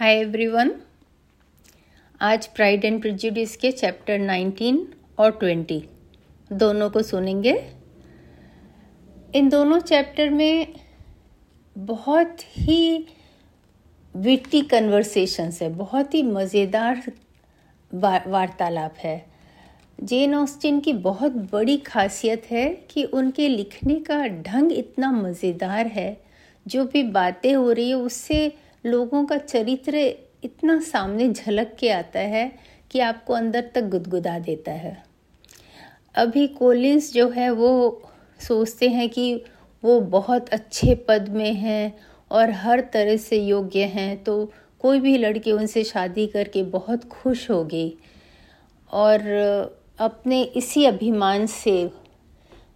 [0.00, 0.70] हाय everyone
[2.20, 4.76] आज Pride and Prejudice के chapter 19
[5.18, 5.80] और 20
[6.52, 7.54] दोनों को सुनेंगे।
[9.34, 10.74] इन दोनों चैप्टर में
[11.76, 13.06] बहुत ही
[14.14, 17.02] विट्टी कन्वर्सेशंस है, बहुत ही मज़ेदार
[17.92, 19.26] वार्तालाप है।
[20.04, 26.20] जेन ऑस्टिन की बहुत बड़ी खासियत है कि उनके लिखने का ढंग इतना मज़ेदार है।
[26.66, 29.96] जो भी बातें हो रही है, उससे लोगों का चरित्र
[30.44, 32.50] इतना सामने झलक के आता है
[32.90, 34.96] कि आपको अंदर तक गुदगुदा देता है।
[36.14, 38.02] अभी कोलिंस जो है वो
[38.40, 39.34] सोचते हैं कि
[39.82, 41.98] वो बहुत अच्छे पद में हैं
[42.30, 47.50] और हर तरह से योग्य हैं तो कोई भी लड़की उनसे शादी करके बहुत खुश
[47.50, 47.94] होगी।
[48.92, 49.20] और
[49.98, 51.90] अपने इसी अभिमान से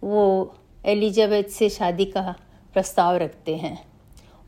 [0.03, 0.55] वो
[0.85, 2.35] एलिजाबेथ से शादी का
[2.73, 3.77] प्रस्ताव रखते हैं।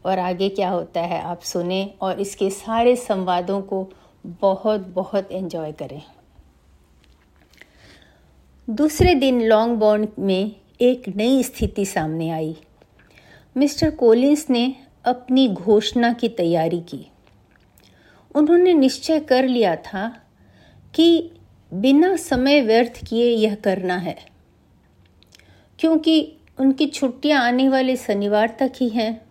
[0.05, 3.87] और आगे क्या होता है, आप सुने और इसके सारे संवादों को
[4.25, 6.01] बहुत बहुत एंजॉय करें।
[8.67, 12.55] दूसरे दिन लॉन्ग बॉन्ड में एक नई स्थिति सामने आई।
[13.55, 17.05] मिस्टर कोलिंस ने अपनी घोषणा की तैयारी की।
[18.35, 20.07] उन्होंने निश्चय कर लिया था
[20.93, 21.31] कि
[21.71, 24.17] बिना समय व्यर्थ किए यह करना है,
[25.79, 29.24] क्योंकि उनकी छुट्टियाँ आने वाले शनिवार तक ही हैं।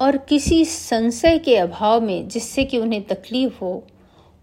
[0.00, 3.86] और किसी संशय के अभाव में जिससे कि उन्हें तकलीफ़ हो,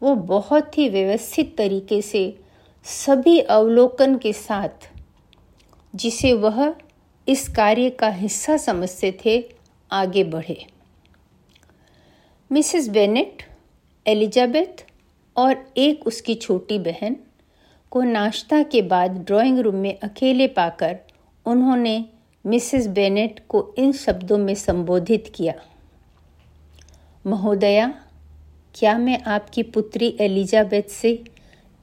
[0.02, 2.40] वो बहुत ही व्यवस्थित तरीके से
[2.84, 4.90] सभी अवलोकन के साथ,
[5.96, 6.76] जिसे वह
[7.28, 9.44] इस कार्य का हिस्सा समझते थे,
[9.92, 10.66] आगे बढ़े।
[12.52, 13.44] मिसेस बेनेट,
[14.06, 14.86] एलिजाबेथ
[15.36, 17.16] और एक उसकी छोटी बहन
[17.92, 20.98] को नाश्ता के बाद ड्राइंग रूम में अकेले पाकर
[21.46, 22.06] उन्होंने
[22.46, 25.54] मिसेस बेनेट को इन शब्दों में संबोधित किया,
[27.26, 27.88] महोदया,
[28.76, 31.24] क्या मैं आपकी पुत्री एलिजाबेथ से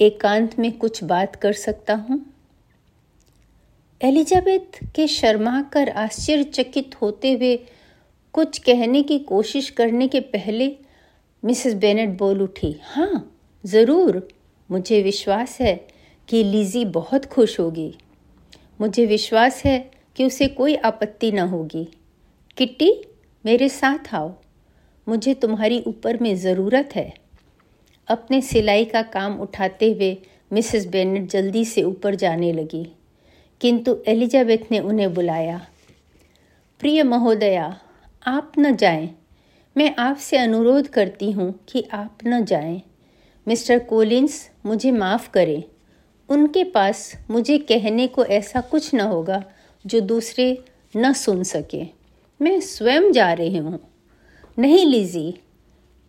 [0.01, 2.21] एकांत में कुछ बात कर सकता हूँ?
[4.01, 7.57] एलिजाबेथ के शर्मा कर आश्चर्यचकित होते हुए
[8.35, 10.77] कुछ कहने की कोशिश करने के पहले
[11.43, 14.29] मिसेस बेनेट बोल उठी हाँ ज़रूर,
[14.71, 15.75] मुझे विश्वास है
[16.29, 17.95] कि लीजी बहुत खुश होगी।
[18.81, 21.89] मुझे विश्वास है कि उसे कोई आपत्ति न होगी।
[22.57, 23.03] किट्टी,
[23.47, 24.35] मेरे साथ आओ।
[25.09, 27.15] मुझे तुम्हारी ऊपर में ज़रूरत है।
[28.09, 30.19] अपने सिलाई का काम उठाते हुए
[30.53, 32.97] मिसेस बेनेट जल्दी से ऊपर जाने लगी।
[33.61, 35.67] किंतु एलिजाबेथ ने उन्हें बुलाया,
[36.81, 37.81] प्रिय महोदया,
[38.27, 39.15] आप न जाएँ।
[39.77, 42.83] मैं आपसे अनुरोध करती हूँ कि आप न जाएँ।
[43.49, 45.65] मिस्टर कोलिंस मुझे माफ़ करें।
[46.29, 49.45] उनके पास मुझे कहने को ऐसा कुछ न होगा
[49.87, 50.65] जो दूसरे
[50.97, 51.83] न सुन सके।
[52.43, 53.79] मैं स्वयं जा रही हूँ।
[54.59, 55.35] नहीं, लीजी,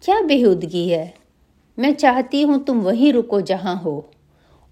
[0.03, 1.13] क्या बेहूदगी है?
[1.79, 4.09] मैं चाहती हूँ तुम वहीं रुको जहाँ हो।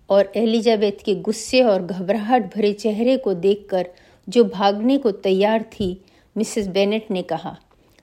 [0.10, 3.88] और एलिजाबेथ के गुस्से और घबराहट भरे चेहरे को देखकर,
[4.30, 6.06] जो भागने को तैयार थी,
[6.38, 7.58] मिसेस बेनेट ने कहा,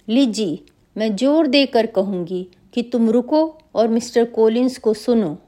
[0.09, 0.61] लीजी,
[0.97, 5.39] मैं ज़ोर देकर कहूँगी कि तुम रुको और मिस्टर कोलिंस को सुनो।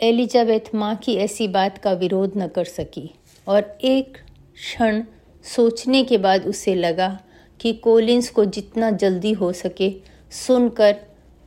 [0.00, 3.14] एलिजाबेथ माँ की ऐसी बात का विरोध न कर सकी।
[3.48, 4.18] और एक
[4.54, 5.02] क्षण
[5.42, 7.20] सोचने के बाद उसे लगा
[7.60, 9.92] कि कोलिंस को जितना जल्दी हो सके
[10.30, 10.96] सुनकर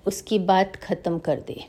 [0.08, 1.66] उसकी बात खत्म कर दे।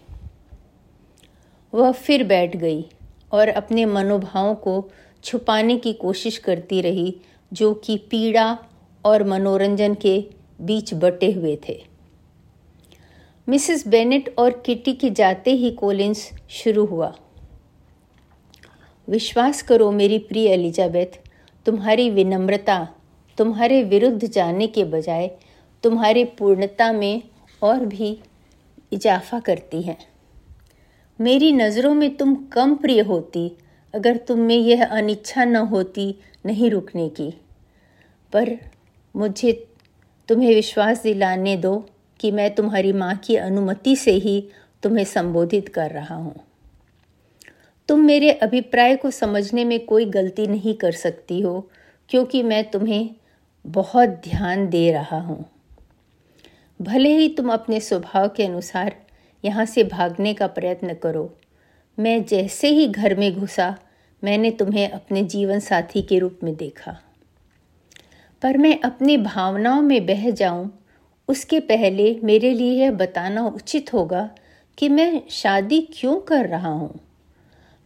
[1.75, 2.85] वह फिर बैठ गई
[3.33, 4.91] और अपने मनोभावों को
[5.25, 7.21] छुपाने की कोशिश करती रही,
[7.53, 8.59] जो कि पीड़ा
[9.05, 10.25] और मनोरंजन के
[10.61, 11.85] बीच बटे हुए थे।
[13.49, 17.17] मिसेस बेनेट और किटी के जाते ही कोलिंस शुरू हुआ।
[19.13, 21.07] विश्वास करो मेरी प्रिय एलिजाबेथ,
[21.67, 22.89] तुम्हारी विनम्रता
[23.39, 25.31] तुम्हारे विरुद्ध जाने के बजाय
[25.83, 27.23] तुम्हारी पूर्णता में
[27.63, 28.21] और भी
[28.93, 29.97] इजाफा करती है।
[31.21, 33.57] मेरी नज़रों में तुम कम प्रिय होती,
[33.95, 36.15] अगर तुम में यह अनिच्छा न होती
[36.47, 37.31] नहीं रुकने की।
[38.33, 38.57] पर
[39.17, 39.53] मुझे
[40.29, 41.87] तुम्हें विश्वास दिलाने दो
[42.21, 44.49] कि मैं तुम्हारी माँ की अनुमति से ही
[44.83, 46.35] तुम्हें संबोधित कर रहा हूँ।
[47.93, 51.71] तुम मेरे अभिप्राय को समझने में कोई गलती नहीं कर सकती हो,
[52.09, 53.11] क्योंकि मैं तुम्हें
[53.65, 55.45] बहुत ध्यान दे रहा हूँ।
[56.81, 58.95] भले ही तुम अपने स्वभाव के अनुसार
[59.45, 61.39] यहाँ से भागने का प्रयत्न करो,
[61.99, 63.77] मैं जैसे ही घर में घुसा,
[64.23, 66.99] मैंने तुम्हें अपने जीवन साथी के रूप में देखा।
[68.43, 70.71] पर मैं अपनी भावनाओं में बह जाऊँ,
[71.29, 74.29] उसके पहले मेरे लिए यह बताना उचित होगा
[74.79, 77.01] कि मैं शादी क्यों कर रहा हूँ।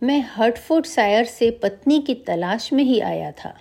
[0.03, 3.55] मैं हर्टफोर्ड सायर से पत्नी की तलाश में ही आया था।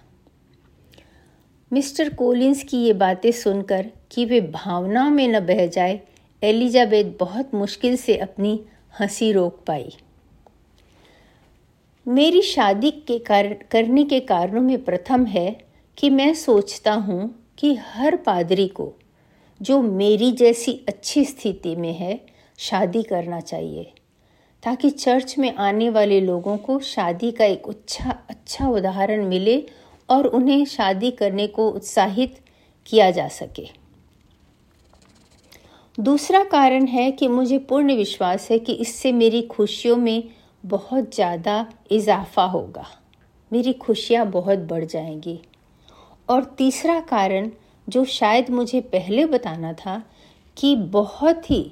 [1.74, 6.02] मिस्टर कोलिंस की ये बातें सुनकर कि वे भावनाओं में न बह जाए
[6.44, 8.66] एलिजाबेथ बहुत मुश्किल से अपनी
[9.00, 9.94] हँसी रोक पाई।
[12.08, 15.62] मेरी शादी के कर, करने के कारणों में प्रथम है
[15.98, 18.94] कि मैं सोचता हूँ कि हर पादरी को
[19.62, 22.22] जो मेरी जैसी अच्छी स्थिति में है
[22.58, 23.92] शादी करना चाहिए।
[24.66, 29.66] ताकि चर्च में आने वाले लोगों को शादी का एक अच्छा अच्छा उदाहरण मिले
[30.10, 32.40] और उन्हें शादी करने को उत्साहित
[32.86, 33.68] किया जा सके।
[36.00, 40.24] दूसरा कारण है कि मुझे पूर्ण विश्वास है कि इससे मेरी खुशियों में
[40.66, 42.86] बहुत ज़्यादा इजाफा होगा।
[43.52, 45.40] मेरी खुशियाँ बहुत बढ़ जाएँगी।
[46.30, 47.52] और तीसरा कारण,
[47.90, 50.04] जो शायद मुझे पहले बताना था,
[50.58, 51.72] कि बहुत ही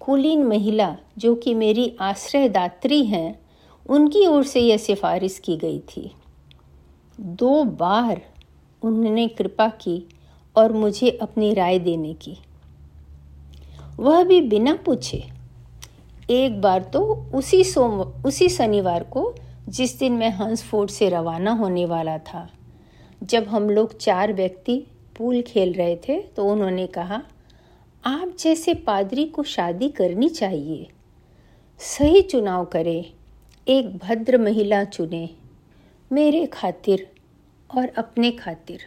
[0.00, 3.38] कुलीन महिला जो कि मेरी आश्रयदात्री हैं,
[3.86, 6.10] उनकी ओर से यह सिफारिश की गई थी।
[7.18, 8.20] दो बार
[8.82, 10.02] उन्होंने कृपा की
[10.56, 12.36] और मुझे अपनी राय देने की।
[14.00, 15.22] वह भी बिना पूछे,
[16.30, 17.02] एक बार तो
[17.34, 19.32] उसी सोम, उसी शनिवार को
[19.68, 22.48] जिस दिन मैं हंसफोर्ड से रवाना होने वाला था,
[23.22, 24.82] जब हम लोग चार व्यक्ति
[25.18, 27.22] पूल खेल रहे थे तो उन्होंने कहा
[28.04, 30.86] आप जैसे पादरी को शादी करनी चाहिए।
[31.80, 33.04] सही चुनाव करें,
[33.66, 35.28] एक भद्र महिला चुने,
[36.10, 37.06] मेरे खातिर
[37.70, 38.80] और अपने खातिर।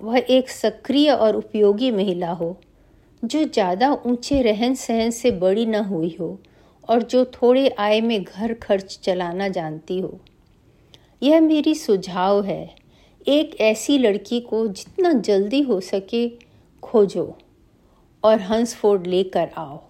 [0.00, 2.56] वह एक सक्रिय और उपयोगी महिला हो,
[3.22, 6.38] जो ज़्यादा ऊँचे रहन सहन से बड़ी न हुई हो
[6.88, 10.18] और जो थोड़े आय में घर खर्च चलाना जानती हो।
[11.22, 12.76] यह मेरी सुझाव है,
[13.26, 16.28] एक ऐसी लड़की को जितना जल्दी हो सके
[16.82, 17.34] खोजो।
[18.26, 19.80] और हंसफोर्ड लेकर आओ।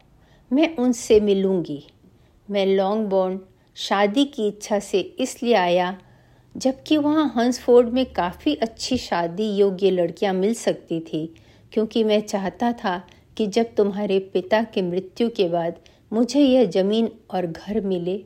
[0.50, 1.83] मैं उनसे मिलूँगी।
[2.49, 3.41] मैं लॉन्ग बॉन्ड
[3.77, 5.97] शादी की इच्छा से इसलिए आया,
[6.55, 11.27] जबकि वहाँ हंसफोर्ड में काफ़ी अच्छी शादी योग्य लड़कियाँ मिल सकती थी,
[11.73, 13.00] क्योंकि मैं चाहता था
[13.37, 15.81] कि जब तुम्हारे पिता के मृत्यु के बाद
[16.12, 18.23] मुझे यह ज़मीन और घर मिले,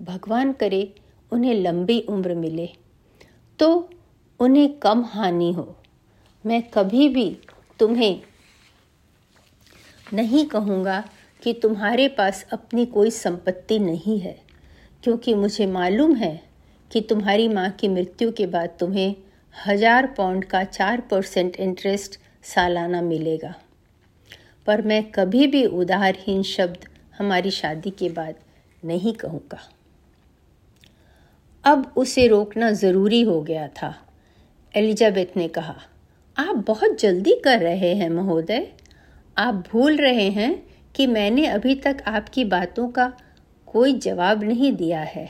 [0.00, 0.94] भगवान करे
[1.32, 2.68] उन्हें लंबी उम्र मिले
[3.58, 3.88] तो
[4.40, 5.74] उन्हें कम हानि हो।
[6.44, 7.30] मैं कभी भी
[7.80, 8.20] तुम्हें
[10.12, 11.02] नहीं कहूँगा
[11.42, 14.36] कि तुम्हारे पास अपनी कोई संपत्ति नहीं है,
[15.02, 16.40] क्योंकि मुझे मालूम है
[16.90, 19.14] कि तुम्हारी माँ की मृत्यु के बाद तुम्हें
[19.54, 23.54] हज़ार पाउंड का चार परसेंट इंटरेस्ट सालाना मिलेगा।
[24.66, 26.86] पर मैं कभी भी उदारहीन शब्द
[27.18, 28.34] हमारी शादी के बाद
[28.82, 29.58] नहीं कहूँगा।
[31.64, 33.94] अब उसे रोकना ज़रूरी हो गया था,
[34.74, 35.74] एलिजाबेथ ने कहा।
[36.36, 38.66] आप बहुत जल्दी कर रहे हैं, महोदय।
[39.36, 40.52] आप भूल रहे हैं
[40.94, 43.12] कि मैंने अभी तक आपकी बातों का
[43.68, 45.28] कोई जवाब नहीं दिया है।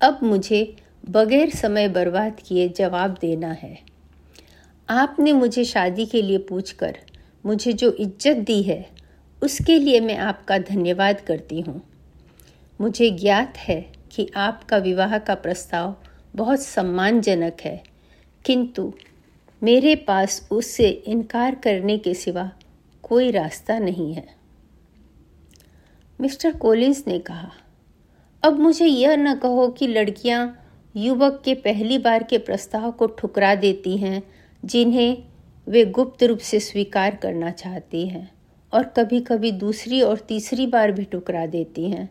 [0.00, 0.76] अब मुझे
[1.10, 3.78] बगैर समय बर्बाद किए जवाब देना है।
[4.88, 6.98] आपने मुझे शादी के लिए पूछकर
[7.44, 8.86] मुझे जो इज़्ज़त दी है,
[9.42, 11.80] उसके लिए मैं आपका धन्यवाद करती हूँ।
[12.80, 13.80] मुझे ज्ञात है
[14.12, 15.94] कि आपका विवाह का प्रस्ताव
[16.36, 17.82] बहुत सम्मानजनक है,
[18.44, 18.92] किंतु
[19.62, 22.50] मेरे पास उससे इनकार करने के सिवा
[23.04, 24.26] कोई रास्ता नहीं है।
[26.18, 27.50] मिस्टर कोलिंस ने कहा,
[28.42, 30.58] अब मुझे यह न कहो कि लड़कियाँ
[30.94, 34.22] युवक के पहली बार के प्रस्ताव को ठुकरा देती हैं,
[34.62, 35.22] जिन्हें
[35.66, 38.30] वे गुप्त रूप से स्वीकार करना चाहती हैं,
[38.72, 42.08] और कभी कभी दूसरी और तीसरी बार भी ठुकरा देती हैं।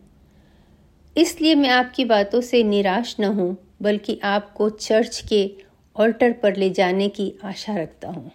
[1.15, 5.49] इसलिए मैं आपकी बातों से निराश न हूँ, बल्कि आपको चर्च के
[5.95, 8.31] ऑल्टर पर ले जाने की आशा रखता हूँ।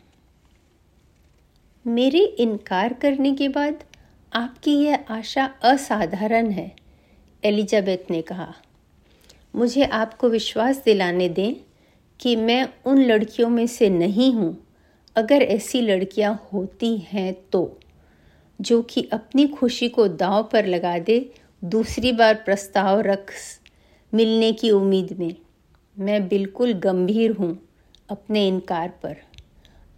[1.86, 3.74] मेरे इनकार करने के बाद
[4.32, 6.76] आपकी यह आशा असाधारण है,
[7.44, 8.54] एलिजाबेथ ने कहा।
[9.56, 11.54] मुझे आपको विश्वास दिलाने दें
[12.20, 14.66] कि मैं उन लड़कियों में से नहीं हूँ।
[15.16, 17.80] अगर ऐसी लड़कियाँ होती हैं तो।
[18.60, 21.30] जो कि अपनी खुशी को दांव पर लगा दे,
[21.64, 23.32] दूसरी बार प्रस्ताव रख
[24.14, 25.34] मिलने की उम्मीद में।
[25.98, 27.68] मैं बिल्कुल गंभीर हूँ
[28.10, 29.25] अपने इनकार पर।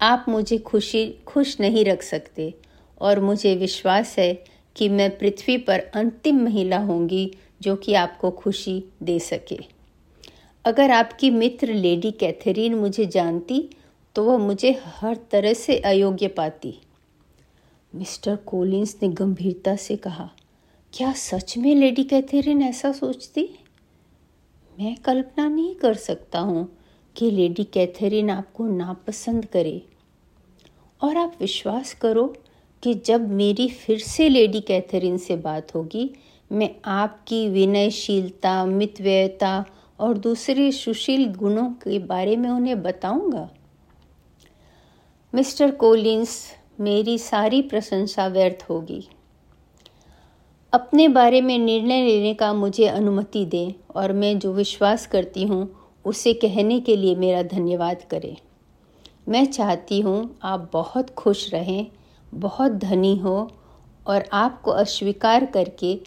[0.01, 2.55] आप मुझे खुशी, खुश नहीं रख सकते
[3.01, 4.33] और मुझे विश्वास है
[4.77, 7.31] कि मैं पृथ्वी पर अंतिम महिला होंगी
[7.63, 9.59] जो कि आपको खुशी दे सके।
[10.65, 13.69] अगर आपकी मित्र लेडी कैथरीन मुझे जानती
[14.17, 16.75] तो वह मुझे हर तरह से अयोग्य पाती।
[17.93, 20.31] मिस्टर कोलिंस ने गंभीरता से कहा,
[20.95, 23.49] क्या सच में लेडी कैथरीन ऐसा सोचती?
[24.73, 26.69] मैं कल्पना नहीं कर सकता हूँ
[27.17, 29.81] कि लेडी कैथरीन आपको नापसंद करे।
[31.03, 32.35] और आप विश्वास करो
[32.83, 36.11] कि जब मेरी फिर से लेडी कैथरीन से बात होगी,
[36.53, 39.65] मैं आपकी विनयशीलता, मितव्ययता
[39.99, 43.51] और दूसरे सुशील गुणों के बारे में उन्हें बताऊँगा?
[45.35, 49.09] मिस्टर कोलिंस मेरी सारी प्रशंसा व्यर्थ होगी।
[50.73, 55.77] अपने बारे में निर्णय लेने का मुझे अनुमति दें और मैं जो विश्वास करती हूँ,
[56.05, 58.37] उसे कहने के लिए मेरा धन्यवाद करें।
[59.29, 61.87] मैं चाहती हूँ आप बहुत खुश रहें,
[62.35, 63.51] बहुत धनी हो
[64.07, 65.99] और आपको अस्वीकार करके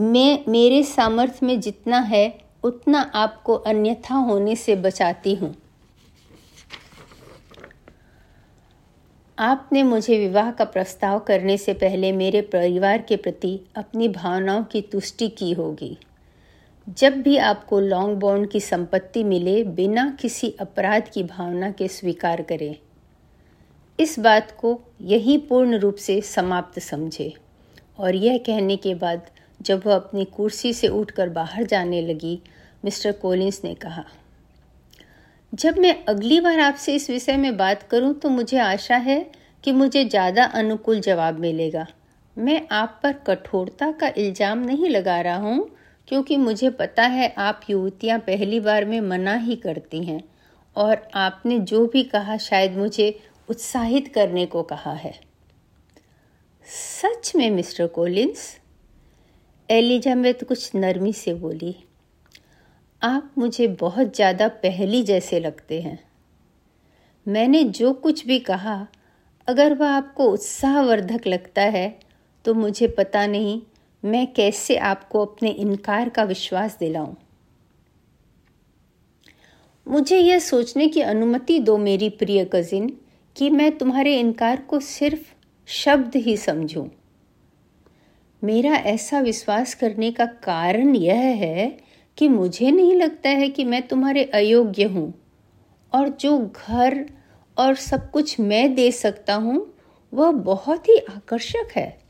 [0.00, 5.54] मैं, मेरे सामर्थ्य में जितना है, उतना आपको अन्यथा होने से बचाती हूँ।
[9.38, 14.80] आपने मुझे विवाह का प्रस्ताव करने से पहले मेरे परिवार के प्रति अपनी भावनाओं की
[14.82, 15.96] तुष्टि की होगी।
[16.88, 22.42] जब भी आपको लॉन्ग बॉन्ड की संपत्ति मिले, बिना किसी अपराध की भावना के स्वीकार
[22.42, 22.76] करें।
[23.98, 27.32] इस बात को यही पूर्ण रूप से समाप्त समझे
[27.98, 29.26] और यह कहने के बाद
[29.60, 32.38] जब वह अपनी कुर्सी से उठकर बाहर जाने लगी,
[32.84, 34.04] मिस्टर कोलिंस ने कहा,
[35.52, 39.24] जब मैं अगली बार आपसे इस विषय में बात करूँ तो मुझे आशा है
[39.64, 41.86] कि मुझे ज़्यादा अनुकूल जवाब मिलेगा।
[42.36, 45.68] मैं आप पर कठोरता का इल्ज़ाम नहीं लगा रहा हूँ
[46.08, 50.22] क्योंकि मुझे पता है आप युवतियाँ पहली बार में मना ही करती हैं,
[50.76, 55.12] और आपने जो भी कहा शायद मुझे उत्साहित करने को कहा है।
[56.68, 58.56] सच में, मिस्टर कोलिंस
[59.68, 61.74] एलिजाबेथ कुछ नरमी से बोली,
[63.02, 65.98] आप मुझे बहुत ज़्यादा पहली जैसे लगते हैं।
[67.26, 68.86] मैंने जो कुछ भी कहा,
[69.48, 71.88] अगर वह आपको उत्साहवर्धक लगता है
[72.44, 73.60] तो मुझे पता नहीं
[74.02, 77.14] मैं कैसे आपको अपने इनकार का विश्वास दिलाऊं।
[79.86, 82.88] मुझे यह सोचने की अनुमति दो मेरी प्रिय कजिन
[83.36, 85.32] कि मैं तुम्हारे इनकार को सिर्फ़
[85.68, 86.86] शब्द ही समझूं।
[88.42, 91.68] मेरा ऐसा विश्वास करने का कारण यह है
[92.18, 95.12] कि मुझे नहीं लगता है कि मैं तुम्हारे अयोग्य हूँ,
[95.92, 97.04] और जो घर
[97.56, 99.74] और सब कुछ मैं दे सकता हूँ,
[100.12, 102.07] वह बहुत ही आकर्षक है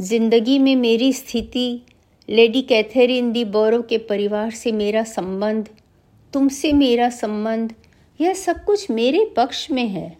[0.00, 1.80] ज़िंदगी में मेरी स्थिति,
[2.28, 5.68] लेडी कैथेरिन दी बोरो के परिवार से मेरा संबंध,
[6.32, 7.74] तुमसे मेरा संबंध,
[8.20, 10.16] यह सब कुछ मेरे पक्ष में है।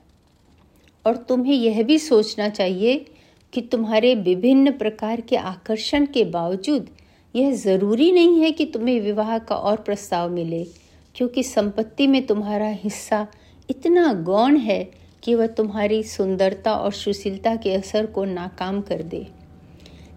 [1.04, 2.96] और तुम्हें यह भी सोचना चाहिए
[3.52, 6.90] कि तुम्हारे विभिन्न प्रकार के आकर्षण के बावजूद
[7.34, 10.64] यह ज़रूरी नहीं है कि तुम्हें विवाह का और प्रस्ताव मिले,
[11.14, 13.26] क्योंकि संपत्ति में तुम्हारा हिस्सा
[13.68, 14.82] इतना गौण है
[15.22, 19.26] कि वह तुम्हारी सुंदरता और सुशीलता के असर को नाकाम कर दे।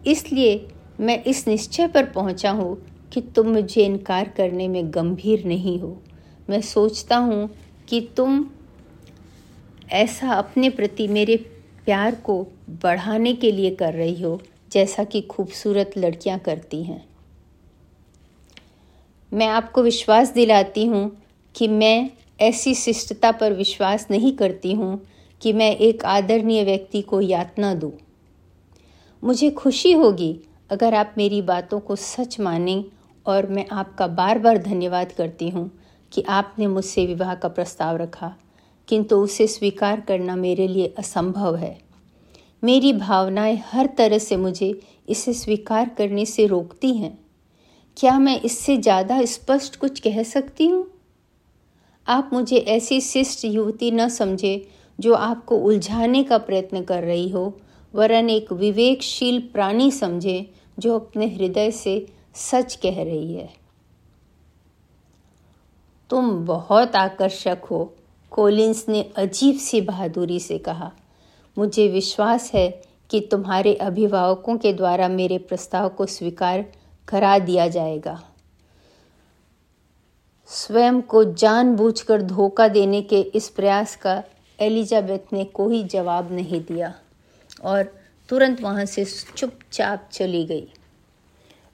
[0.07, 0.65] इसलिए
[0.99, 2.75] मैं इस निश्चय पर पहुँचा हूँ
[3.13, 5.97] कि तुम मुझे इनकार करने में गंभीर नहीं हो।
[6.49, 7.49] मैं सोचता हूँ
[7.89, 8.45] कि तुम
[9.91, 11.37] ऐसा अपने प्रति मेरे
[11.85, 12.47] प्यार को
[12.83, 14.41] बढ़ाने के लिए कर रही हो,
[14.71, 17.03] जैसा कि खूबसूरत लड़कियाँ करती हैं।
[19.31, 21.09] मैं आपको विश्वास दिलाती हूँ
[21.55, 22.09] कि मैं
[22.41, 25.01] ऐसी शिष्टता पर विश्वास नहीं करती हूँ
[25.41, 27.91] कि मैं एक आदरणीय व्यक्ति को यातना दूँ।
[29.23, 30.39] मुझे खुशी होगी
[30.71, 32.83] अगर आप मेरी बातों को सच मानें
[33.25, 35.69] और मैं आपका बार बार धन्यवाद करती हूँ
[36.11, 38.33] कि आपने मुझसे विवाह का प्रस्ताव रखा,
[38.87, 41.77] किंतु उसे स्वीकार करना मेरे लिए असंभव है।
[42.63, 44.73] मेरी भावनाएँ हर तरह से मुझे
[45.09, 47.17] इसे स्वीकार करने से रोकती हैं।
[47.97, 50.87] क्या मैं इससे ज़्यादा स्पष्ट कुछ कह सकती हूँ?
[52.07, 54.67] आप मुझे ऐसी शिष्ट युवती न समझे
[54.99, 57.53] जो आपको उलझाने का प्रयत्न कर रही हो
[57.95, 63.53] वरन एक विवेकशील प्राणी समझे, जो अपने हृदय से सच कह रही है।
[66.09, 67.93] तुम बहुत आकर्षक हो
[68.31, 70.91] कोलिंस ने अजीब सी बहादुरी से कहा।
[71.57, 76.65] मुझे विश्वास है कि तुम्हारे अभिभावकों के द्वारा मेरे प्रस्ताव को स्वीकार
[77.07, 78.23] करा दिया जाएगा।
[80.47, 84.23] स्वयं को जानबूझकर धोखा देने के इस प्रयास का
[84.59, 86.93] एलिजाबेथ ने कोई जवाब नहीं दिया।
[87.63, 87.93] और
[88.29, 89.05] तुरंत वहाँ से
[89.37, 90.67] चुपचाप चली गई।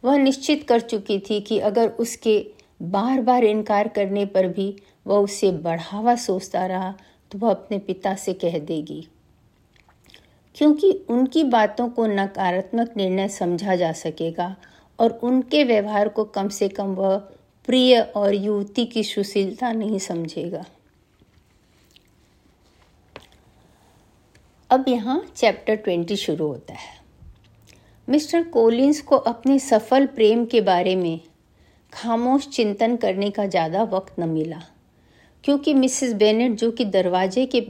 [0.04, 2.40] वह निश्चित कर चुकी थी कि अगर उसके
[2.82, 6.94] बार बार इनकार करने पर भी वह उसे बढ़ावा सोचता रहा
[7.32, 9.08] तो वह अपने पिता से कह देगी,
[10.56, 14.56] क्योंकि उनकी बातों को नकारात्मक निर्णय समझा जा सकेगा
[15.00, 17.18] और उनके व्यवहार को कम से कम वह
[17.68, 20.66] प्रिय और युवती की सुशीलता नहीं समझेगा।
[24.70, 26.98] अब यहाँ चैप्टर ट्वेंटी शुरू होता है।
[28.08, 31.20] मिस्टर कोलिंस को अपने सफल प्रेम के बारे में
[31.94, 34.62] खामोश चिंतन करने का ज़्यादा वक्त न मिला,
[35.44, 37.62] क्योंकि मिसेस बेनेट जो कि दरवाजे के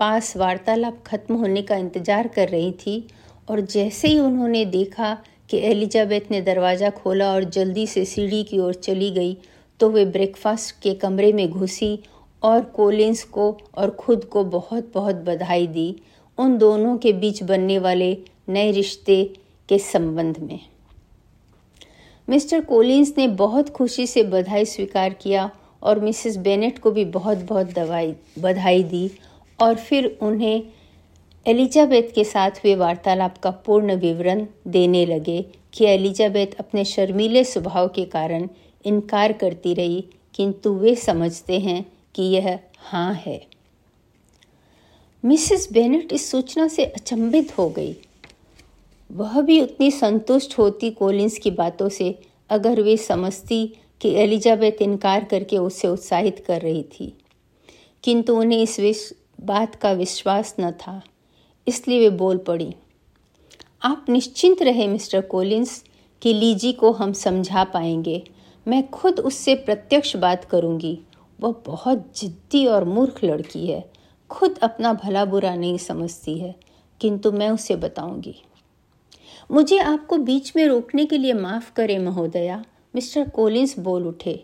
[0.00, 3.06] पास वार्तालाप खत्म होने का इंतज़ार कर रही थी
[3.48, 5.16] और जैसे ही उन्होंने देखा
[5.50, 9.36] कि एलिजाबेथ ने दरवाज़ा खोला और जल्दी से सीढ़ी की ओर चली गई
[9.80, 11.98] तो वे ब्रेकफास्ट के कमरे में घुसी
[12.42, 15.94] और कोलिंस को और खुद को बहुत बहुत बधाई दी
[16.38, 18.16] उन दोनों के बीच बनने वाले
[18.48, 19.24] नए रिश्ते
[19.68, 20.60] के संबंध में।
[22.28, 25.50] मिस्टर कोलिंस ने बहुत खुशी से बधाई स्वीकार किया
[25.82, 29.10] और मिसेस बेनेट को भी बहुत बहुत दवाई, बधाई दी
[29.58, 30.62] और फिर उन्हें
[31.46, 35.40] एलिजाबेथ के साथ हुए वार्तालाप का पूर्ण विवरण देने लगे
[35.72, 38.48] कि एलिजाबेथ अपने शर्मीले स्वभाव के कारण
[38.84, 41.84] इनकार करती रही, किंतु वे समझते हैं
[42.14, 43.40] कि यह हाँ है।
[45.24, 47.96] मिसेस बेनेट इस सूचना से अचंभित हो गई।
[49.12, 52.18] वह भी उतनी संतुष्ट होती कोलिंस की बातों से,
[52.50, 57.18] अगर वे समझती कि एलिजाबेथ इनकार करके उसे उत्साहित कर रही थी।
[58.02, 61.02] किंतु उन्हें इस विश, बात का विश्वास न था,
[61.68, 62.74] इसलिए वे बोल पड़ी,
[63.82, 65.84] आप निश्चिंत रहे, मिस्टर कोलिंस
[66.22, 68.22] कि लीजी को हम समझा पाएँगे।
[68.68, 70.98] मैं खुद उससे प्रत्यक्ष बात करूँगी।
[71.40, 73.91] वह बहुत जिद्दी और मूर्ख लड़की है।
[74.32, 76.54] खुद अपना भला बुरा नहीं समझती है,
[77.00, 78.34] किंतु मैं उसे बताऊँगी।
[79.50, 84.42] मुझे आपको बीच में रोकने के लिए माफ़ करें, महोदया। मिस्टर कोलिंस बोल उठे।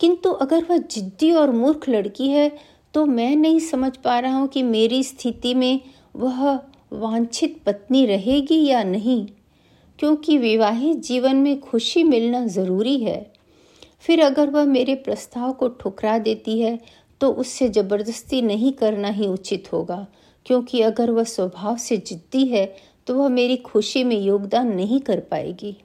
[0.00, 2.50] किंतु अगर वह जिद्दी और मूर्ख लड़की है
[2.94, 5.80] तो मैं नहीं समझ पा रहा हूँ कि मेरी स्थिति में
[6.16, 6.52] वह
[6.92, 9.26] वांछित पत्नी रहेगी या नहीं,
[9.98, 13.32] क्योंकि विवाहित जीवन में खुशी मिलना ज़रूरी है।
[14.00, 16.78] फिर अगर वह मेरे प्रस्ताव को ठुकरा देती है
[17.20, 20.06] तो उससे ज़बरदस्ती नहीं करना ही उचित होगा,
[20.46, 22.66] क्योंकि अगर वह स्वभाव से जिद्दी है
[23.06, 25.76] तो वह मेरी खुशी में योगदान नहीं कर पाएगी।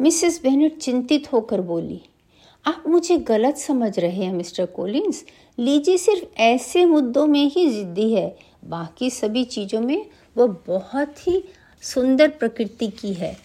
[0.00, 2.00] मिसेस बेनेट चिंतित होकर बोली,
[2.64, 5.24] आप मुझे गलत समझ रहे हैं, मिस्टर कोलिंस
[5.58, 10.04] लीजी सिर्फ़ ऐसे मुद्दों में ही जिद्दी है। बाकी सभी चीज़ों में
[10.36, 11.42] वह बहुत ही
[11.82, 13.36] सुंदर प्रकृति की है।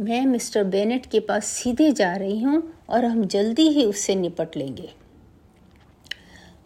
[0.00, 4.56] मैं मिस्टर बेनेट के पास सीधे जा रही हूँ और हम जल्दी ही उससे निपट
[4.56, 4.90] लेंगे।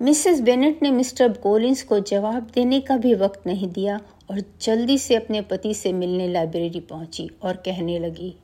[0.00, 4.00] मिसेस बेनेट ने मिस्टर कोलिंस को जवाब देने का भी वक्त नहीं दिया
[4.30, 8.34] और जल्दी से अपने पति से मिलने लाइब्रेरी पहुँची और कहने लगी,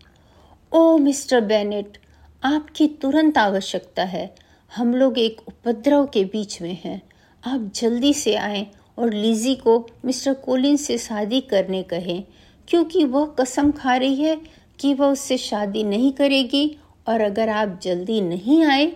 [0.72, 1.98] ओ मिस्टर बेनेट,
[2.42, 4.34] आपकी तुरंत आवश्यकता है।
[4.70, 7.00] हम लोग एक उपद्रव के बीच में हैं।
[7.42, 8.66] आप जल्दी से आए
[8.98, 12.22] और लीजी को मिस्टर कोलिन से शादी करने कहें,
[12.68, 14.40] क्योंकि वह कसम खा रही है
[14.78, 16.66] कि वह उससे शादी नहीं करेगी
[17.08, 18.92] और अगर आप जल्दी नहीं आए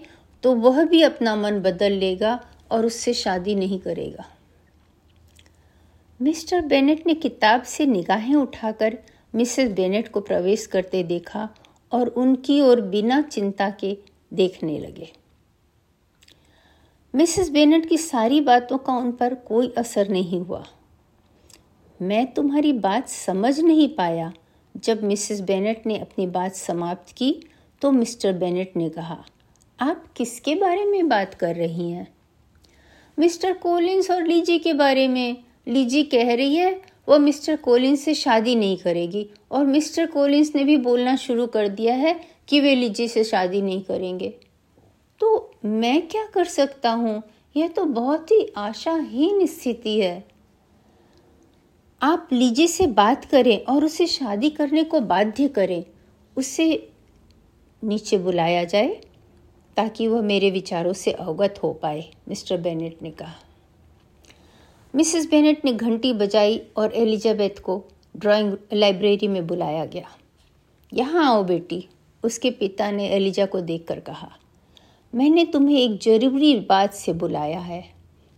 [0.47, 4.25] तो वह भी अपना मन बदल लेगा और उससे शादी नहीं करेगा।
[6.23, 8.99] मिस्टर बेनेट ने किताब से निगाहें उठाकर
[9.35, 11.49] मिसेस बेनेट को प्रवेश करते देखा
[11.93, 13.99] और उनकी ओर बिना चिंता के
[14.35, 15.13] देखने लगे।
[17.15, 20.67] मिसेस बेनेट की सारी बातों का उन पर कोई असर नहीं हुआ।
[22.03, 24.33] मैं तुम्हारी बात समझ नहीं पाया।
[24.77, 27.47] जब मिसेस बेनेट ने अपनी बात समाप्त की
[27.83, 29.25] तो मिस्टर बेनेट ने कहा
[29.81, 32.15] आप किसके बारे में बात कर रही हैं?
[33.19, 35.37] मिस्टर कोलिंस और लीजी के बारे में।
[35.69, 40.65] लीजी कह रही है वो मिस्टर कोलिंस से शादी नहीं करेगी। और मिस्टर कोलिंस ने
[40.65, 44.35] भी बोलना शुरू कर दिया है कि वे लीजी से शादी नहीं करेंगे।
[45.21, 47.23] तो मैं क्या कर सकता हूँ?
[47.57, 50.25] यह तो बहुत ही आशाहीन स्थिति है।
[52.03, 55.85] आप लीजी से बात करें और उसे शादी करने को बाध्य करें।
[56.37, 56.89] उसे
[57.85, 59.01] नीचे बुलाया जाए।
[59.77, 63.35] ताकि वह मेरे विचारों से अवगत हो पाए, मिस्टर बेनेट ने कहा।
[64.95, 67.85] मिसेस बेनेट ने घंटी बजाई और एलिजाबेथ को
[68.17, 70.09] ड्राइंग लाइब्रेरी में बुलाया गया।
[70.93, 71.89] यहाँ आओ बेटी,
[72.25, 74.31] उसके पिता ने एलिजा को देखकर कहा।
[75.15, 77.85] मैंने तुम्हें एक ज़रूरी बात से बुलाया है।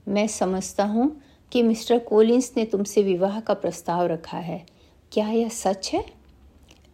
[0.08, 1.22] मैं समझता हूँ
[1.52, 4.66] कि मिस्टर कोलिंस ने तुमसे विवाह का प्रस्ताव रखा है।
[5.12, 6.04] क्या यह सच है?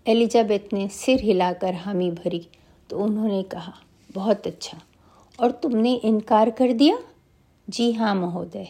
[0.07, 2.49] एलिजाबेथ ने सिर हिलाकर हामी भरी
[2.91, 3.73] तो उन्होंने कहा
[4.15, 4.81] बहुत अच्छा।
[5.39, 6.99] और तुमने इनकार कर दिया?
[7.69, 8.67] जी हाँ महोदय,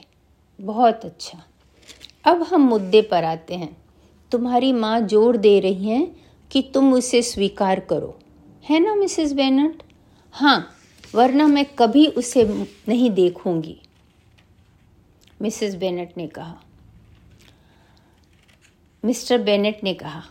[0.59, 1.43] बहुत अच्छा।
[2.25, 3.77] अब हम मुद्दे पर आते हैं।
[4.33, 6.15] तुम्हारी माँ ज़ोर दे रही हैं
[6.51, 8.19] कि तुम उसे स्वीकार करो।
[8.65, 9.83] है ना, मिसेस बेनट
[10.35, 10.71] हाँ
[11.15, 12.45] वरना मैं कभी उसे
[12.89, 13.77] नहीं देखूँगी,
[15.41, 16.57] मिसेस बेनेट ने कहा।
[19.03, 20.23] मिस्टर बेनेट ने कहा,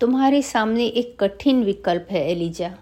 [0.00, 2.74] तुम्हारे सामने एक कठिन विकल्प है, एलिजा।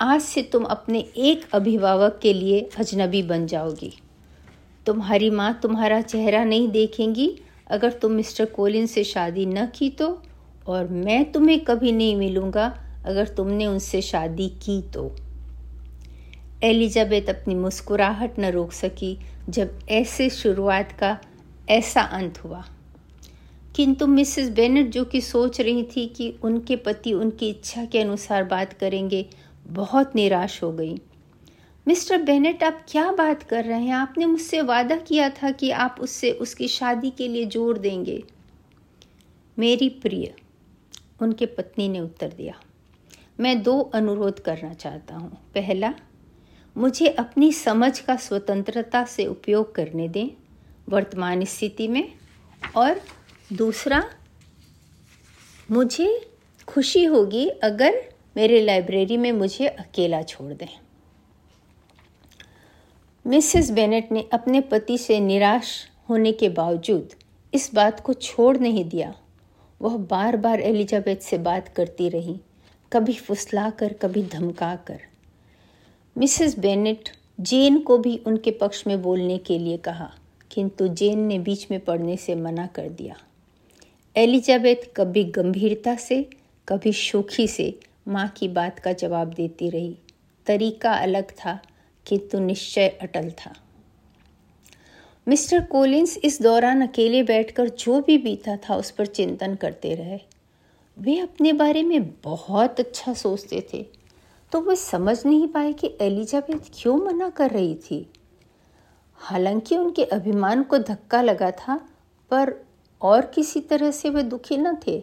[0.00, 3.92] आज से तुम अपने एक अभिभावक के लिए अजनबी बन जाओगी।
[4.86, 7.38] तुम्हारी माँ तुम्हारा चेहरा नहीं देखेंगी।
[7.70, 10.22] अगर तुम मिस्टर कोलिन से शादी न की तो
[10.66, 12.66] और मैं तुम्हें कभी नहीं मिलूँगा
[13.06, 15.16] अगर तुमने उनसे शादी की तो।
[16.62, 21.18] एलिजाबेथ अपनी मुस्कुराहट न रोक सकी जब ऐसे शुरुआत का
[21.68, 22.64] ऐसा अंत हुआ।
[23.76, 28.44] किंतु मिसेस बेनेट जो कि सोच रही थी कि उनके पति उनकी इच्छा के अनुसार
[28.44, 29.26] बात करेंगे
[29.66, 31.00] बहुत निराश हो गई।
[31.88, 33.94] मिस्टर बेनेट, आप क्या बात कर रहे हैं?
[33.94, 38.24] आपने मुझसे वादा किया था कि आप उससे उसकी शादी के लिए जोड़ देंगे।
[39.58, 40.34] मेरी प्रिय,
[41.22, 42.60] उनके पत्नी ने उत्तर दिया।
[43.40, 45.94] मैं दो अनुरोध करना चाहता हूँ। पहला,
[46.76, 50.28] मुझे अपनी समझ का स्वतंत्रता से उपयोग करने दें
[50.88, 52.12] वर्तमान स्थिति में।
[52.76, 53.00] और
[53.52, 54.10] दूसरा,
[55.70, 56.30] मुझे
[56.66, 60.66] खुशी होगी अगर मेरे लाइब्रेरी में मुझे अकेला छोड़ दें।
[63.24, 65.72] मिसेस बेनेट ने अपने पति से निराश
[66.08, 67.14] होने के बावजूद
[67.52, 69.14] इस बात को छोड़ नहीं दिया।
[69.80, 72.38] वह बार बार एलिजाबेथ से बात करती रही,
[72.92, 75.00] कभी फुसला कर कभी धमका कर
[76.16, 77.08] मिसेस बेनेट
[77.40, 80.10] जेन को भी उनके पक्ष में बोलने के लिए कहा,
[80.50, 83.16] किंतु जेन ने बीच में पढ़ने से मना कर दिया।
[84.16, 86.22] एलिजाबेथ कभी गंभीरता से,
[86.68, 89.96] कभी शोखी से माँ की बात का जवाब देती रही।
[90.46, 91.58] तरीका अलग था
[92.06, 93.54] किंतु निश्चय अटल था।
[95.26, 100.18] मिस्टर कोलिंस इस दौरान अकेले बैठकर जो भी बीता था उस पर चिंतन करते रहे।
[100.96, 103.82] वे अपने बारे में बहुत अच्छा सोचते थे
[104.52, 108.06] तो वे समझ नहीं पाए कि एलिजाबेथ क्यों मना कर रही थी।
[109.20, 111.76] हालाँकि उनके अभिमान को धक्का लगा था,
[112.30, 112.54] पर
[113.02, 115.02] और किसी तरह से वे दुखी न थे।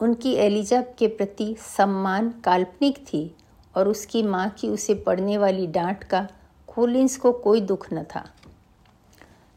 [0.00, 3.30] उनकी एलिजा के प्रति सम्मान काल्पनिक थी
[3.74, 6.26] और उसकी माँ की उसे पड़ने वाली डांट का
[6.68, 8.24] कोलिंस को कोई दुख न था।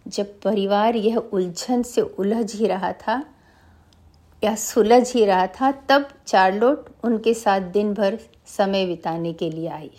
[0.05, 3.23] जब परिवार यह उलझन से उलझ ही रहा था
[4.43, 9.67] या सुलझ ही रहा था, तब चार्लोट उनके साथ दिन भर समय बिताने के लिए
[9.67, 9.91] आई।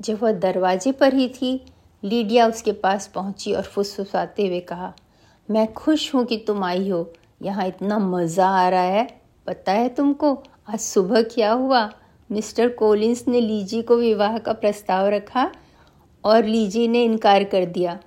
[0.00, 1.60] जब वह दरवाजे पर ही थी,
[2.02, 4.92] लीडिया उसके पास पहुँची और फुसफुसाते हुए कहा,
[5.48, 7.12] मैं खुश हूँ कि तुम आई हो।
[7.42, 9.06] यहाँ इतना मज़ा आ रहा है।
[9.46, 10.32] पता है तुमको?
[10.68, 11.90] आज सुबह क्या हुआ?
[12.30, 15.50] मिस्टर कोलिंस ने लीजी को विवाह का प्रस्ताव रखा
[16.24, 17.98] और लीजी ने इनकार कर दिया।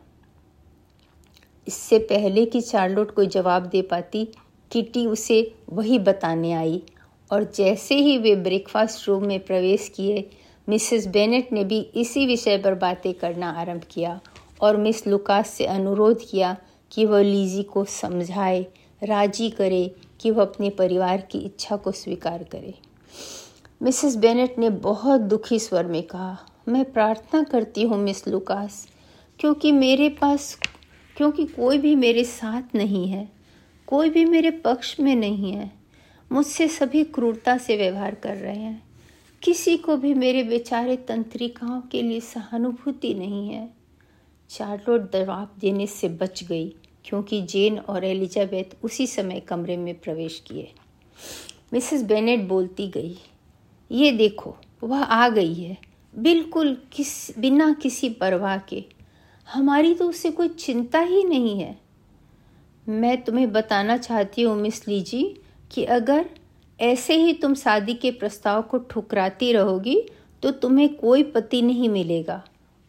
[1.68, 4.26] इससे पहले कि चार्लोट कोई जवाब दे पाती,
[4.72, 6.82] किटी उसे वही बताने आई
[7.32, 10.30] और जैसे ही वे ब्रेकफास्ट रूम में प्रवेश किए,
[10.68, 14.20] मिसेस बेनेट ने भी इसी विषय पर बातें करना आरंभ किया
[14.62, 16.56] और मिस लुकास से अनुरोध किया
[16.92, 18.66] कि वह लीजी को समझाए,
[19.04, 22.74] राज़ी करे कि वह अपने परिवार की इच्छा को स्वीकार करे।
[23.82, 28.88] मिसेस बेनेट ने बहुत दुखी स्वर में कहा, मैं प्रार्थना करती हूँ मिस लुकास,
[29.40, 30.58] क्योंकि मेरे पास,
[31.18, 33.30] क्योंकि कोई भी मेरे साथ नहीं है,
[33.88, 35.72] कोई भी मेरे पक्ष में नहीं है,
[36.32, 38.84] मुझसे सभी क्रूरता से व्यवहार कर रहे हैं।
[39.44, 43.70] किसी को भी मेरे बेचारे तंत्रिकाओं के लिए सहानुभूति नहीं है।
[44.50, 46.76] चार्लोट दबाव देने से बच गई।
[47.08, 50.72] क्योंकि जेन और एलिजाबेथ उसी समय कमरे में प्रवेश किए।
[51.74, 53.18] मिसेस बेनेट बोलती गई,
[53.92, 55.78] ये देखो, वह आ गई है।
[56.14, 58.84] बिल्कुल किस, बिना किसी परवाह के।
[59.48, 61.78] हमारी तो उससे कोई चिंता ही नहीं है।
[62.88, 65.24] मैं तुम्हें बताना चाहती हूँ, मिस लीजी,
[65.72, 66.30] कि अगर
[66.80, 70.02] ऐसे ही तुम शादी के प्रस्ताव को ठुकराती रहोगी
[70.44, 72.44] तो तुम्हें कोई पति नहीं मिलेगा।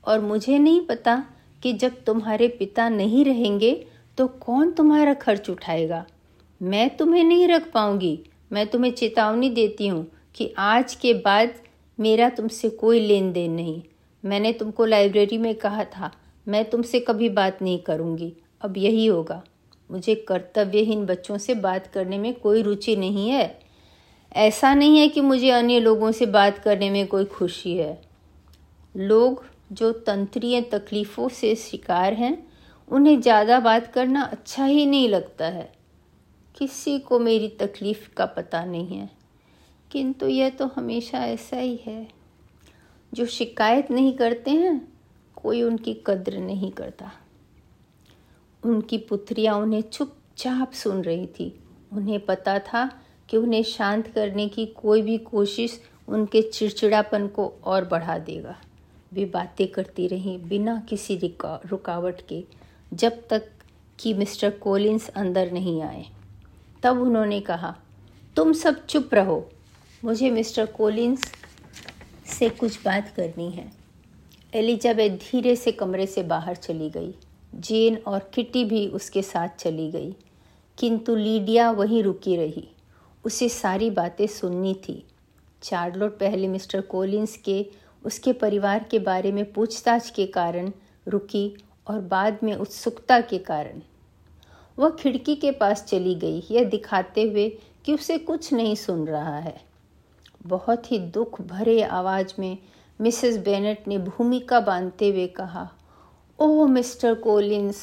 [0.05, 1.23] और मुझे नहीं पता
[1.63, 3.73] कि जब तुम्हारे पिता नहीं रहेंगे
[4.19, 6.07] तो कौन तुम्हारा खर्च उठाएगा?
[6.63, 8.21] मैं तुम्हें नहीं रख पाऊँगी।
[8.53, 11.51] मैं तुम्हें चेतावनी देती हूँ कि आज के बाद
[12.01, 13.83] मेरा तुमसे कोई लेन देन नहीं।
[14.25, 16.13] मैंने तुमको लाइब्रेरी में कहा था,
[16.49, 19.45] मैं तुमसे कभी बात नहीं करूँगी। अब यही होगा।
[19.91, 23.59] मुझे कर्तव्यहीन बच्चों से बात करने में कोई रुचि नहीं है।
[24.33, 28.03] ऐसा नहीं है कि मुझे अन्य लोगों से बात करने में कोई खुशी है।
[28.97, 32.48] लोग जो तंत्रीय तकलीफ़ों से शिकार हैं
[32.89, 35.71] उन्हें ज़्यादा बात करना अच्छा ही नहीं लगता है।
[36.55, 39.09] किसी को मेरी तकलीफ़ का पता नहीं है,
[39.91, 42.07] किंतु यह तो हमेशा ऐसा ही है।
[43.13, 44.81] जो शिकायत नहीं करते हैं,
[45.37, 47.11] कोई उनकी कद्र नहीं करता।
[48.63, 51.53] उनकी पुत्रियाँ उन्हें चुपचाप सुन रही थी।
[51.93, 52.89] उन्हें पता था
[53.29, 58.57] कि उन्हें शांत करने की कोई भी कोशिश उनके चिड़चिड़ापन को और बढ़ा देगा।
[59.13, 62.45] वे बातें करती रहीं बिना किसी रुकावट के।
[62.95, 63.49] जब तक
[64.01, 66.05] कि मिस्टर कोलिंस अंदर नहीं आए।
[66.83, 67.77] तब उन्होंने कहा,
[68.37, 69.51] तुम सब चुप रहो।
[70.05, 71.33] मुझे मिस्टर कोलिंस
[72.27, 73.73] से कुछ बात करनी है।
[74.55, 77.15] एलिजाबेथ धीरे से कमरे से बाहर चली गई।
[77.55, 80.15] जेन और किटी भी उसके साथ चली गई।
[80.79, 82.69] किंतु लीडिया वहीं रुकी रही।
[83.25, 85.07] उसे सारी बातें सुननी थी।
[85.63, 87.67] चार्लोट पहले मिस्टर कोलिंस के,
[88.05, 90.73] उसके परिवार के बारे में पूछताछ के कारण
[91.09, 91.57] रुकी
[91.89, 93.81] और बाद में उत्सुकता के कारण।
[94.79, 97.49] वह खिड़की के पास चली गई, यह दिखाते हुए
[97.85, 99.61] कि उसे कुछ नहीं सुन रहा है।
[100.47, 102.59] बहुत ही दुख भरे आवाज़ में
[103.01, 105.69] मिसेस बेनेट ने भूमिका बांधते हुए कहा,
[106.39, 107.83] ओह, मिस्टर कोलिंस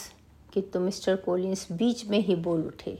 [0.54, 2.98] कि तो मिस्टर कोलिंस बीच में ही बोल उठे,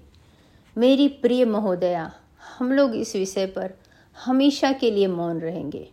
[0.76, 2.12] मेरी प्रिय महोदया,
[2.58, 3.74] हम लोग इस विषय पर
[4.18, 5.88] हमेशा के लिए मौन रहेंगे।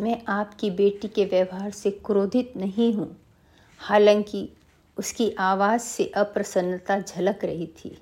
[0.00, 3.16] मैं आपकी बेटी के व्यवहार से क्रोधित नहीं हूँ।
[3.80, 4.48] हालाँकि
[4.96, 7.96] उसकी आवाज़ से अप्रसन्नता झलक रही थी।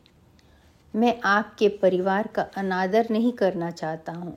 [0.94, 4.36] मैं आपके परिवार का अनादर नहीं करना चाहता हूँ।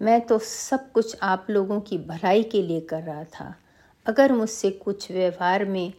[0.00, 3.54] मैं तो सब कुछ आप लोगों की भलाई के लिए कर रहा था।
[4.06, 5.92] अगर मुझसे कुछ व्यवहार में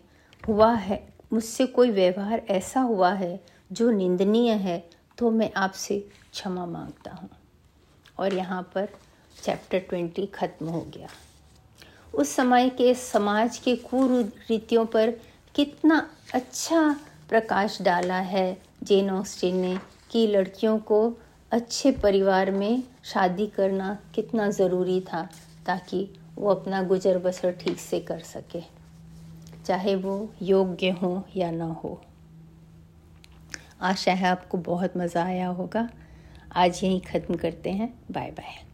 [0.43, 3.39] हुआ है, मुझसे कोई व्यवहार ऐसा हुआ है
[3.71, 4.83] जो निंदनीय है
[5.17, 5.99] तो मैं आपसे
[6.31, 7.29] क्षमा माँगता हूँ।
[8.19, 8.87] और यहाँ पर
[9.37, 11.07] चैप्टर ट्वेंटी ख़त्म हो गया।
[12.17, 15.11] उस समय के समाज के कुरीतियों पर
[15.55, 16.81] कितना अच्छा
[17.29, 19.77] प्रकाश डाला है। जेन ऑस्टिन ने
[20.11, 21.01] कि लड़कियों को
[21.51, 25.27] अच्छे परिवार में शादी करना कितना ज़रूरी था
[25.65, 28.61] ताकि वो अपना गुजर बसर ठीक से कर सके।
[29.65, 31.99] चाहे वो योग्य हो या ना हो।
[33.81, 35.89] आशा है आपको बहुत मज़ा आया होगा।
[36.55, 38.66] आज यहीं ख़त्म करते हैं। Bye bye.